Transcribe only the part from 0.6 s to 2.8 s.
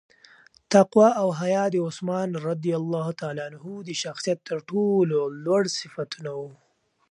تقوا او حیا د عثمان رض